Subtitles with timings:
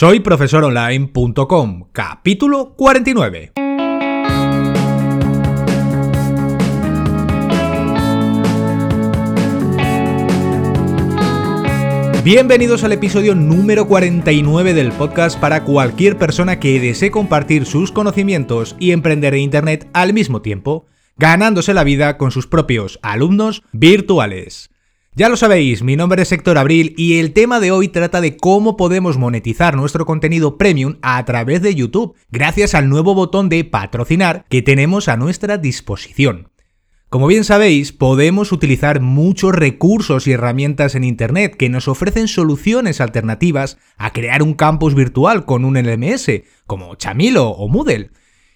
[0.00, 3.52] Soy profesoronline.com, capítulo 49.
[12.24, 18.76] Bienvenidos al episodio número 49 del podcast para cualquier persona que desee compartir sus conocimientos
[18.78, 20.86] y emprender en Internet al mismo tiempo,
[21.18, 24.70] ganándose la vida con sus propios alumnos virtuales.
[25.16, 28.36] Ya lo sabéis, mi nombre es Héctor Abril y el tema de hoy trata de
[28.36, 33.64] cómo podemos monetizar nuestro contenido premium a través de YouTube, gracias al nuevo botón de
[33.64, 36.50] patrocinar que tenemos a nuestra disposición.
[37.08, 43.00] Como bien sabéis, podemos utilizar muchos recursos y herramientas en Internet que nos ofrecen soluciones
[43.00, 48.12] alternativas a crear un campus virtual con un LMS, como Chamilo o Moodle.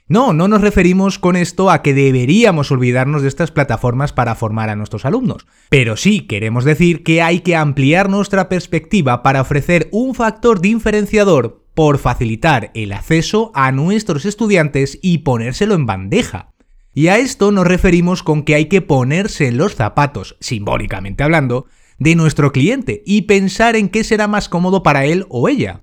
[0.06, 4.68] No, no nos referimos con esto a que deberíamos olvidarnos de estas plataformas para formar
[4.68, 9.88] a nuestros alumnos, pero sí queremos decir que hay que ampliar nuestra perspectiva para ofrecer
[9.92, 16.50] un factor diferenciador por facilitar el acceso a nuestros estudiantes y ponérselo en bandeja.
[16.92, 21.64] Y a esto nos referimos con que hay que ponerse en los zapatos, simbólicamente hablando,
[21.98, 25.82] de nuestro cliente y pensar en qué será más cómodo para él o ella.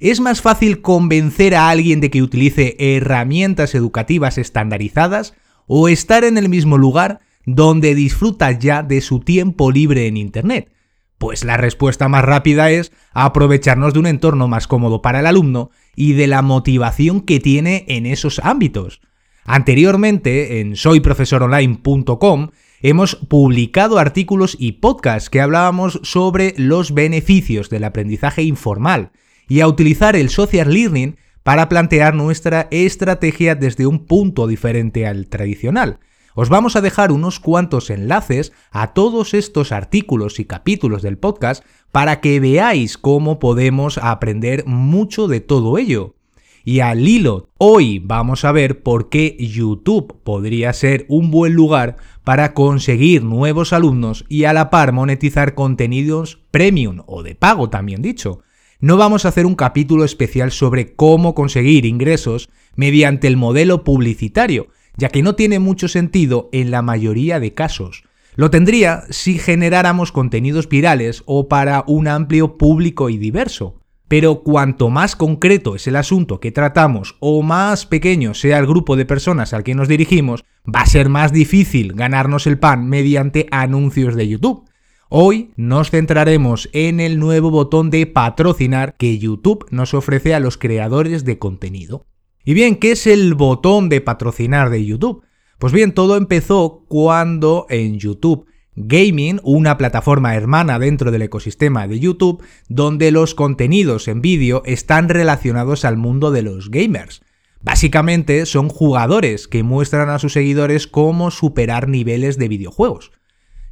[0.00, 5.34] ¿Es más fácil convencer a alguien de que utilice herramientas educativas estandarizadas
[5.66, 10.72] o estar en el mismo lugar donde disfruta ya de su tiempo libre en Internet?
[11.18, 15.70] Pues la respuesta más rápida es aprovecharnos de un entorno más cómodo para el alumno
[15.94, 19.02] y de la motivación que tiene en esos ámbitos.
[19.44, 22.48] Anteriormente, en soyprofesoronline.com,
[22.80, 29.12] hemos publicado artículos y podcasts que hablábamos sobre los beneficios del aprendizaje informal
[29.50, 35.26] y a utilizar el social learning para plantear nuestra estrategia desde un punto diferente al
[35.26, 35.98] tradicional.
[36.36, 41.64] Os vamos a dejar unos cuantos enlaces a todos estos artículos y capítulos del podcast
[41.90, 46.14] para que veáis cómo podemos aprender mucho de todo ello.
[46.62, 51.96] Y al hilo, hoy vamos a ver por qué YouTube podría ser un buen lugar
[52.22, 58.00] para conseguir nuevos alumnos y a la par monetizar contenidos premium o de pago también
[58.00, 58.44] dicho
[58.80, 64.68] no vamos a hacer un capítulo especial sobre cómo conseguir ingresos mediante el modelo publicitario,
[64.96, 68.04] ya que no tiene mucho sentido en la mayoría de casos.
[68.36, 73.80] Lo tendría si generáramos contenidos virales o para un amplio público y diverso.
[74.08, 78.96] Pero cuanto más concreto es el asunto que tratamos o más pequeño sea el grupo
[78.96, 83.46] de personas al que nos dirigimos, va a ser más difícil ganarnos el pan mediante
[83.50, 84.64] anuncios de YouTube.
[85.12, 90.56] Hoy nos centraremos en el nuevo botón de patrocinar que YouTube nos ofrece a los
[90.56, 92.06] creadores de contenido.
[92.44, 95.24] Y bien, ¿qué es el botón de patrocinar de YouTube?
[95.58, 101.98] Pues bien, todo empezó cuando en YouTube Gaming, una plataforma hermana dentro del ecosistema de
[101.98, 107.20] YouTube, donde los contenidos en vídeo están relacionados al mundo de los gamers.
[107.62, 113.10] Básicamente son jugadores que muestran a sus seguidores cómo superar niveles de videojuegos.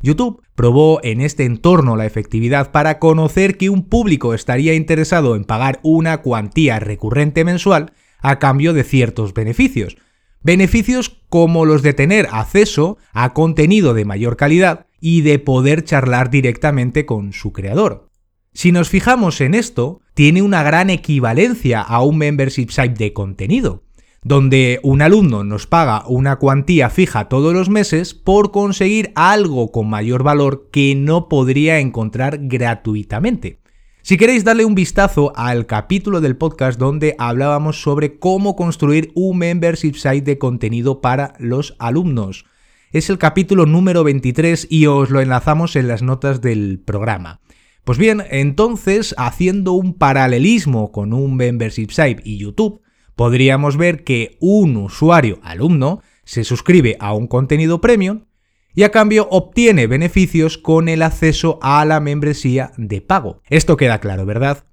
[0.01, 5.45] YouTube probó en este entorno la efectividad para conocer que un público estaría interesado en
[5.45, 9.97] pagar una cuantía recurrente mensual a cambio de ciertos beneficios.
[10.43, 16.31] Beneficios como los de tener acceso a contenido de mayor calidad y de poder charlar
[16.31, 18.09] directamente con su creador.
[18.53, 23.88] Si nos fijamos en esto, tiene una gran equivalencia a un membership site de contenido
[24.29, 29.89] donde un alumno nos paga una cuantía fija todos los meses por conseguir algo con
[29.89, 33.61] mayor valor que no podría encontrar gratuitamente.
[34.03, 39.39] Si queréis darle un vistazo al capítulo del podcast donde hablábamos sobre cómo construir un
[39.39, 42.45] membership site de contenido para los alumnos.
[42.93, 47.41] Es el capítulo número 23 y os lo enlazamos en las notas del programa.
[47.85, 52.83] Pues bien, entonces, haciendo un paralelismo con un membership site y YouTube,
[53.19, 58.27] podríamos ver que un usuario alumno se suscribe a un contenido premium
[58.77, 63.43] y a cambio obtiene beneficios con el acceso a la membresía de pago.
[63.51, 64.67] Esto queda claro, ¿verdad?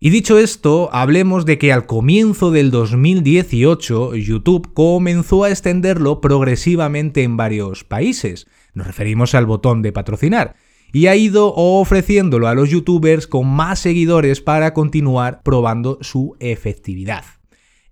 [0.00, 7.22] Y dicho esto, hablemos de que al comienzo del 2018 YouTube comenzó a extenderlo progresivamente
[7.22, 8.48] en varios países.
[8.74, 10.56] Nos referimos al botón de patrocinar.
[10.92, 17.24] Y ha ido ofreciéndolo a los youtubers con más seguidores para continuar probando su efectividad.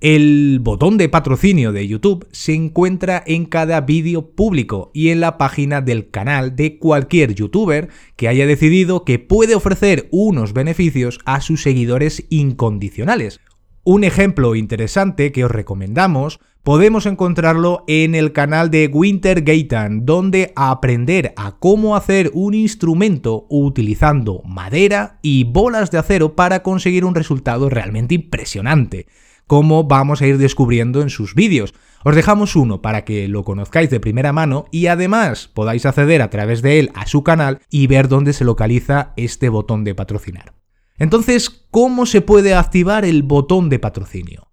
[0.02, 5.38] El botón de patrocinio de YouTube se encuentra en cada vídeo público y en la
[5.38, 11.40] página del canal de cualquier youtuber que haya decidido que puede ofrecer unos beneficios a
[11.40, 13.38] sus seguidores incondicionales.
[13.84, 20.52] Un ejemplo interesante que os recomendamos podemos encontrarlo en el canal de Winter Gaitan, donde
[20.56, 27.14] aprender a cómo hacer un instrumento utilizando madera y bolas de acero para conseguir un
[27.14, 29.06] resultado realmente impresionante,
[29.52, 31.74] como vamos a ir descubriendo en sus vídeos.
[32.04, 36.30] Os dejamos uno para que lo conozcáis de primera mano y además podáis acceder a
[36.30, 40.54] través de él a su canal y ver dónde se localiza este botón de patrocinar.
[40.96, 44.48] Entonces, ¿cómo se puede activar el botón de patrocinio?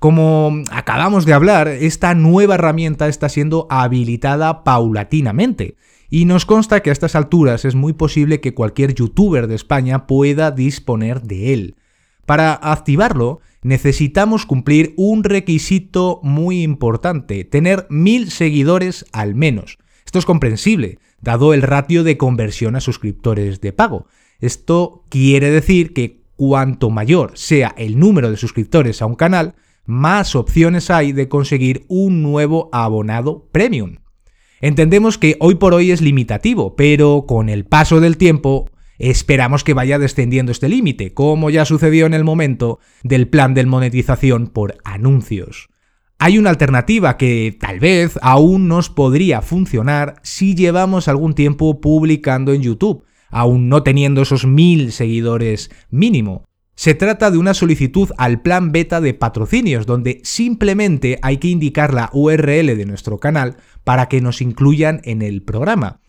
[0.00, 5.76] Como acabamos de hablar, esta nueva herramienta está siendo habilitada paulatinamente.
[6.08, 10.08] Y nos consta que a estas alturas es muy posible que cualquier youtuber de España
[10.08, 11.76] pueda disponer de él.
[12.30, 19.78] Para activarlo, necesitamos cumplir un requisito muy importante, tener mil seguidores al menos.
[20.06, 24.06] Esto es comprensible, dado el ratio de conversión a suscriptores de pago.
[24.38, 30.36] Esto quiere decir que cuanto mayor sea el número de suscriptores a un canal, más
[30.36, 33.96] opciones hay de conseguir un nuevo abonado premium.
[34.60, 39.74] Entendemos que hoy por hoy es limitativo, pero con el paso del tiempo esperamos que
[39.74, 44.76] vaya descendiendo este límite, como ya sucedió en el momento del plan de monetización por
[44.84, 45.68] anuncios.
[46.18, 52.52] Hay una alternativa que tal vez aún nos podría funcionar si llevamos algún tiempo publicando
[52.52, 56.44] en YouTube, aún no teniendo esos mil seguidores mínimo.
[56.74, 61.94] Se trata de una solicitud al plan beta de patrocinios, donde simplemente hay que indicar
[61.94, 66.00] la URL de nuestro canal para que nos incluyan en el programa.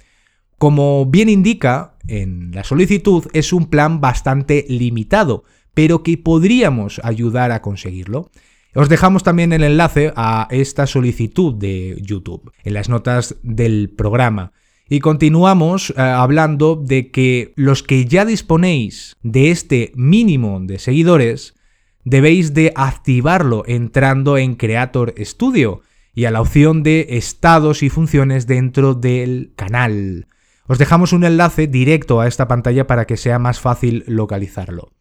[0.61, 5.43] Como bien indica en la solicitud, es un plan bastante limitado,
[5.73, 8.29] pero que podríamos ayudar a conseguirlo.
[8.75, 14.51] Os dejamos también el enlace a esta solicitud de YouTube en las notas del programa.
[14.87, 21.55] Y continuamos eh, hablando de que los que ya disponéis de este mínimo de seguidores,
[22.03, 25.81] debéis de activarlo entrando en Creator Studio
[26.13, 30.27] y a la opción de estados y funciones dentro del canal.
[30.67, 34.91] Os dejamos un enlace directo a esta pantalla para que sea más fácil localizarlo.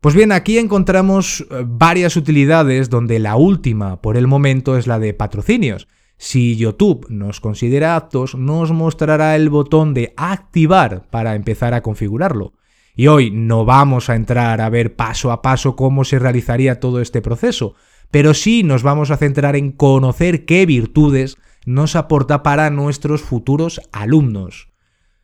[0.00, 4.98] Pues bien, aquí encontramos eh, varias utilidades donde la última por el momento es la
[4.98, 5.88] de patrocinios.
[6.16, 12.54] Si YouTube nos considera aptos, nos mostrará el botón de activar para empezar a configurarlo.
[12.96, 17.00] Y hoy no vamos a entrar a ver paso a paso cómo se realizaría todo
[17.00, 17.74] este proceso,
[18.10, 21.36] pero sí nos vamos a centrar en conocer qué virtudes
[21.66, 24.69] nos aporta para nuestros futuros alumnos.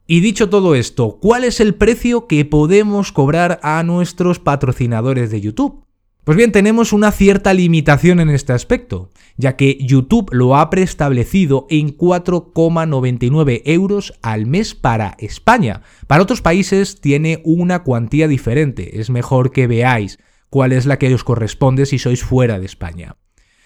[0.08, 5.40] Y dicho todo esto, ¿cuál es el precio que podemos cobrar a nuestros patrocinadores de
[5.40, 5.84] YouTube?
[6.22, 11.66] Pues bien, tenemos una cierta limitación en este aspecto, ya que YouTube lo ha preestablecido
[11.70, 15.82] en 4,99 euros al mes para España.
[16.06, 20.18] Para otros países tiene una cuantía diferente, es mejor que veáis
[20.50, 23.16] cuál es la que os corresponde si sois fuera de España.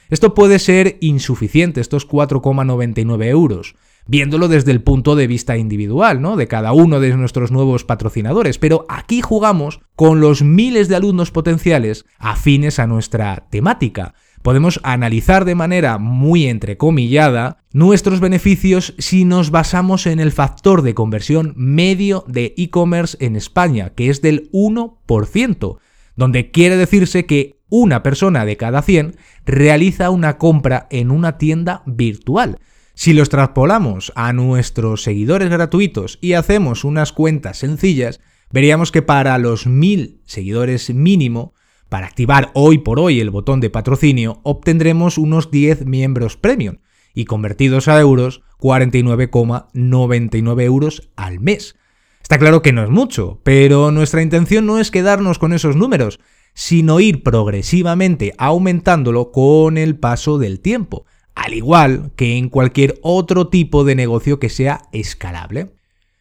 [0.09, 3.75] Esto puede ser insuficiente, estos 4,99 euros,
[4.11, 6.35] viéndolo desde el punto de vista individual, ¿no?
[6.35, 8.59] De cada uno de nuestros nuevos patrocinadores.
[8.59, 14.15] Pero aquí jugamos con los miles de alumnos potenciales afines a nuestra temática.
[14.43, 20.95] Podemos analizar de manera muy entrecomillada nuestros beneficios si nos basamos en el factor de
[20.95, 25.79] conversión medio de e-commerce en España, que es del 1%,
[26.17, 29.15] donde quiere decirse que una persona de cada 100
[29.47, 32.59] realiza una compra en una tienda virtual.
[32.95, 38.21] Si los traspolamos a nuestros seguidores gratuitos y hacemos unas cuentas sencillas,
[38.51, 41.55] veríamos que para los 1000 seguidores mínimo,
[41.89, 46.77] para activar hoy por hoy el botón de patrocinio, obtendremos unos 10 miembros premium
[47.15, 51.77] y convertidos a euros, 49,99 euros al mes.
[52.23, 56.21] Está claro que no es mucho, pero nuestra intención no es quedarnos con esos números,
[56.55, 63.49] sino ir progresivamente aumentándolo con el paso del tiempo al igual que en cualquier otro
[63.49, 65.71] tipo de negocio que sea escalable.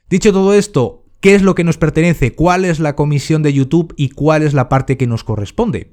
[0.09, 2.33] Dicho todo esto, ¿qué es lo que nos pertenece?
[2.33, 5.91] ¿Cuál es la comisión de YouTube y cuál es la parte que nos corresponde?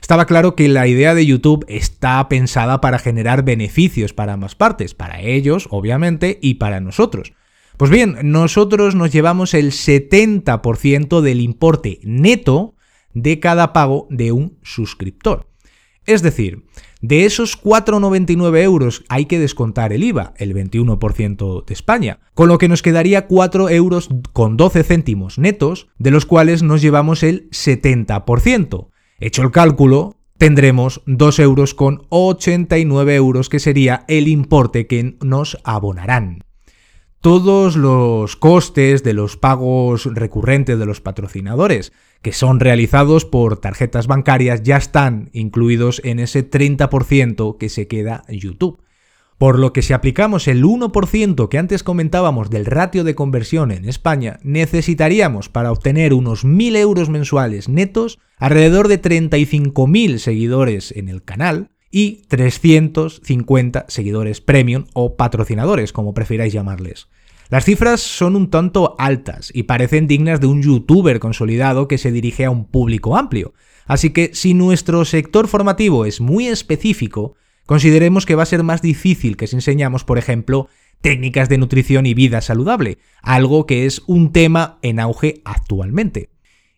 [0.00, 4.94] Estaba claro que la idea de YouTube está pensada para generar beneficios para ambas partes,
[4.94, 7.32] para ellos, obviamente, y para nosotros.
[7.76, 12.74] Pues bien, nosotros nos llevamos el 70% del importe neto
[13.14, 15.48] de cada pago de un suscriptor.
[16.04, 16.64] Es decir,
[17.00, 22.58] de esos 4,99 euros hay que descontar el IVA, el 21% de España, con lo
[22.58, 27.48] que nos quedaría 4 euros con 12 céntimos netos, de los cuales nos llevamos el
[27.50, 28.88] 70%.
[29.20, 35.58] Hecho el cálculo, tendremos 2 euros con 89 euros, que sería el importe que nos
[35.64, 36.44] abonarán.
[37.20, 44.06] Todos los costes de los pagos recurrentes de los patrocinadores, que son realizados por tarjetas
[44.06, 48.82] bancarias ya están incluidos en ese 30% que se queda YouTube.
[49.38, 53.88] Por lo que si aplicamos el 1% que antes comentábamos del ratio de conversión en
[53.88, 61.22] España, necesitaríamos para obtener unos 1.000 euros mensuales netos alrededor de 35.000 seguidores en el
[61.22, 67.08] canal y 350 seguidores premium o patrocinadores, como prefiráis llamarles.
[67.50, 72.12] Las cifras son un tanto altas y parecen dignas de un youtuber consolidado que se
[72.12, 73.54] dirige a un público amplio.
[73.86, 78.82] Así que si nuestro sector formativo es muy específico, consideremos que va a ser más
[78.82, 80.68] difícil que si enseñamos, por ejemplo,
[81.00, 86.28] técnicas de nutrición y vida saludable, algo que es un tema en auge actualmente.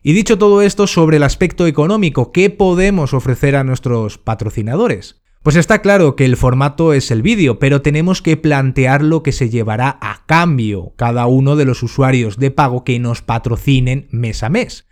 [0.01, 5.20] Y dicho todo esto sobre el aspecto económico, ¿qué podemos ofrecer a nuestros patrocinadores?
[5.43, 9.31] Pues está claro que el formato es el vídeo, pero tenemos que plantear lo que
[9.31, 14.43] se llevará a cambio cada uno de los usuarios de pago que nos patrocinen mes
[14.43, 14.85] a mes.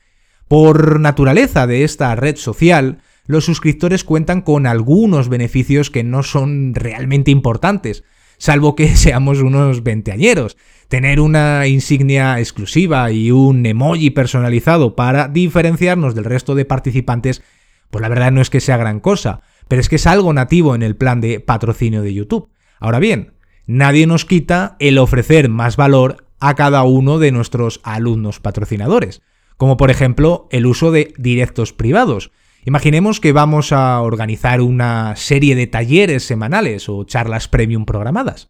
[0.47, 6.73] Por naturaleza de esta red social, los suscriptores cuentan con algunos beneficios que no son
[6.73, 8.03] realmente importantes,
[8.39, 10.57] salvo que seamos unos veinteañeros.
[10.87, 17.43] Tener una insignia exclusiva y un emoji personalizado para diferenciarnos del resto de participantes,
[17.89, 20.75] pues la verdad no es que sea gran cosa pero es que es algo nativo
[20.75, 22.49] en el plan de patrocinio de YouTube.
[22.79, 23.33] Ahora bien,
[23.67, 29.21] nadie nos quita el ofrecer más valor a cada uno de nuestros alumnos patrocinadores,
[29.57, 32.31] como por ejemplo el uso de directos privados.
[32.65, 38.49] Imaginemos que vamos a organizar una serie de talleres semanales o charlas premium programadas.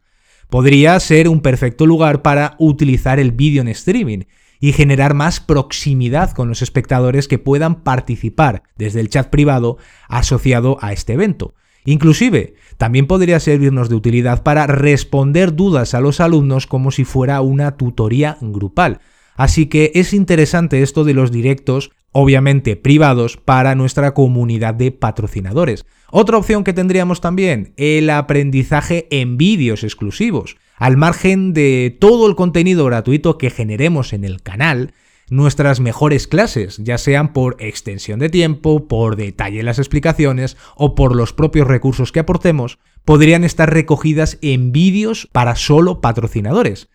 [0.49, 4.19] Podría ser un perfecto lugar para utilizar el vídeo en streaming
[4.59, 10.77] y generar más proximidad con los espectadores que puedan participar desde el chat privado asociado
[10.81, 11.53] a este evento.
[11.85, 17.41] Inclusive, también podría servirnos de utilidad para responder dudas a los alumnos como si fuera
[17.41, 18.99] una tutoría grupal.
[19.35, 25.85] Así que es interesante esto de los directos, obviamente privados, para nuestra comunidad de patrocinadores.
[26.11, 30.57] Otra opción que tendríamos también, el aprendizaje en vídeos exclusivos.
[30.79, 34.93] Al margen de todo el contenido gratuito que generemos en el canal,
[35.29, 40.95] nuestras mejores clases, ya sean por extensión de tiempo, por detalle en las explicaciones o
[40.95, 46.87] por los propios recursos que aportemos, podrían estar recogidas en vídeos para solo patrocinadores.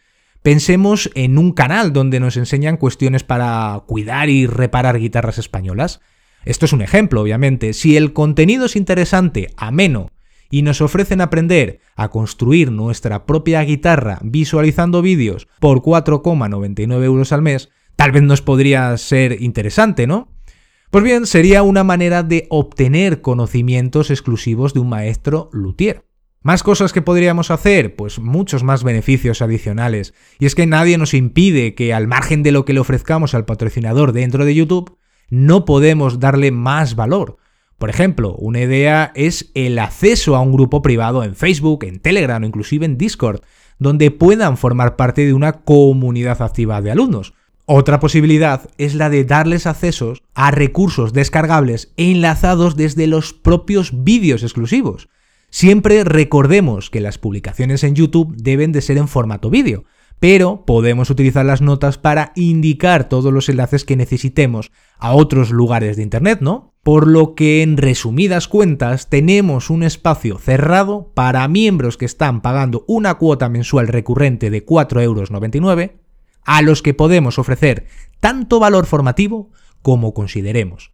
[0.43, 6.01] Pensemos en un canal donde nos enseñan cuestiones para cuidar y reparar guitarras españolas.
[6.47, 7.75] Esto es un ejemplo, obviamente.
[7.75, 10.14] Si el contenido es interesante, ameno
[10.55, 17.43] y nos ofrecen aprender a construir nuestra propia guitarra visualizando vídeos por 4,99 euros al
[17.43, 20.29] mes, tal vez nos podría ser interesante, ¿no?
[20.93, 26.05] Pues bien, sería una manera de obtener conocimientos exclusivos de un maestro luthier.
[26.41, 30.15] Más cosas que podríamos hacer, pues muchos más beneficios adicionales.
[30.39, 33.45] Y es que nadie nos impide que al margen de lo que le ofrezcamos al
[33.45, 34.99] patrocinador dentro de YouTube,
[35.31, 37.39] no podemos darle más valor.
[37.85, 42.43] Por ejemplo, una idea es el acceso a un grupo privado en Facebook, en Telegram
[42.43, 43.43] o inclusive en Discord,
[43.79, 47.35] donde puedan formar parte de una comunidad activa de alumnos.
[47.67, 54.03] Otra posibilidad es la de darles accesos a recursos descargables e enlazados desde los propios
[54.03, 55.11] vídeos exclusivos.
[55.51, 59.85] Siempre recordemos que las publicaciones en YouTube deben de ser en formato vídeo,
[60.25, 65.99] pero podemos utilizar las notas para indicar todos los enlaces que necesitemos a otros lugares
[65.99, 66.73] de Internet, ¿no?
[66.83, 72.87] Por lo que en resumidas cuentas tenemos un espacio cerrado para miembros que están pagando
[72.89, 75.91] una cuota mensual recurrente de 4,99 euros,
[76.47, 77.85] a los que podemos ofrecer
[78.19, 79.51] tanto valor formativo
[79.83, 80.94] como consideremos.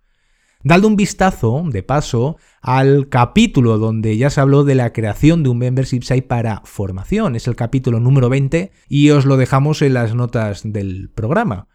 [0.62, 5.48] Dale un vistazo, de paso, al capítulo donde ya se habló de la creación de
[5.48, 7.34] un membership site para formación.
[7.34, 11.68] Es el capítulo número 20 y os lo dejamos en las notas del programa.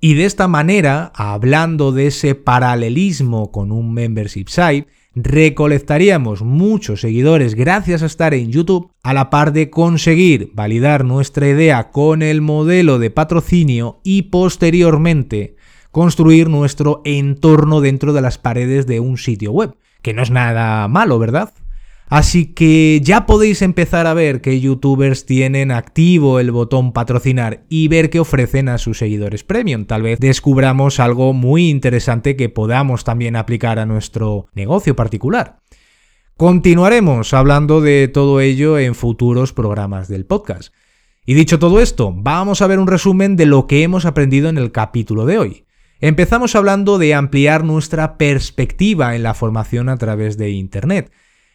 [0.00, 4.86] Y de esta manera, hablando de ese paralelismo con un membership site,
[5.16, 11.48] recolectaríamos muchos seguidores gracias a estar en YouTube, a la par de conseguir validar nuestra
[11.48, 15.56] idea con el modelo de patrocinio y posteriormente
[15.92, 20.88] construir nuestro entorno dentro de las paredes de un sitio web, que no es nada
[20.88, 21.52] malo, ¿verdad?
[22.08, 27.88] Así que ya podéis empezar a ver qué youtubers tienen activo el botón patrocinar y
[27.88, 29.86] ver qué ofrecen a sus seguidores premium.
[29.86, 35.60] Tal vez descubramos algo muy interesante que podamos también aplicar a nuestro negocio particular.
[36.36, 40.74] Continuaremos hablando de todo ello en futuros programas del podcast.
[41.24, 44.58] Y dicho todo esto, vamos a ver un resumen de lo que hemos aprendido en
[44.58, 45.64] el capítulo de hoy.
[46.04, 51.12] Empezamos hablando de ampliar nuestra perspectiva en la formación a través de Internet.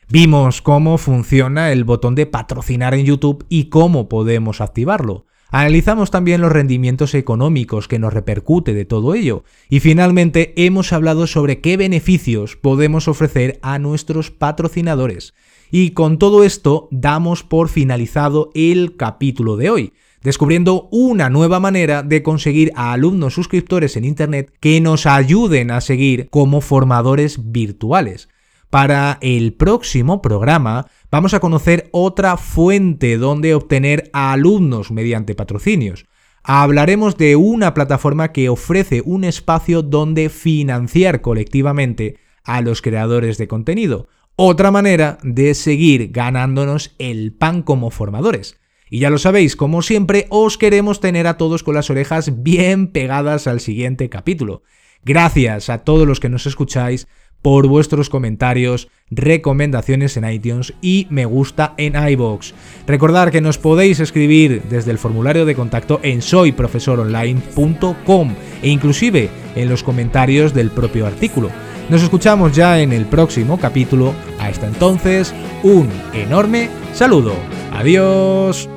[0.07, 5.25] Vimos cómo funciona el botón de patrocinar en YouTube y cómo podemos activarlo.
[5.49, 9.43] Analizamos también los rendimientos económicos que nos repercute de todo ello.
[9.67, 15.33] Y finalmente hemos hablado sobre qué beneficios podemos ofrecer a nuestros patrocinadores.
[15.71, 19.93] Y con todo esto damos por finalizado el capítulo de hoy,
[20.27, 25.79] descubriendo una nueva manera de conseguir a alumnos suscriptores en Internet que nos ayuden a
[25.79, 28.27] seguir como formadores virtuales.
[28.69, 36.07] Para el próximo programa vamos a conocer otra fuente donde obtener alumnos mediante patrocinios.
[36.43, 43.47] Hablaremos de una plataforma que ofrece un espacio donde financiar colectivamente a los creadores de
[43.47, 44.09] contenido.
[44.35, 48.59] Otra manera de seguir ganándonos el pan como formadores.
[48.89, 52.87] Y ya lo sabéis, como siempre, os queremos tener a todos con las orejas bien
[52.87, 54.63] pegadas al siguiente capítulo.
[55.03, 57.07] Gracias a todos los que nos escucháis
[57.41, 62.53] por vuestros comentarios, recomendaciones en iTunes y me gusta en iBox.
[62.85, 69.69] Recordad que nos podéis escribir desde el formulario de contacto en soyprofesoronline.com e inclusive en
[69.69, 71.49] los comentarios del propio artículo.
[71.89, 74.13] Nos escuchamos ya en el próximo capítulo.
[74.39, 77.33] Hasta entonces, un enorme saludo.
[77.71, 78.76] Adiós.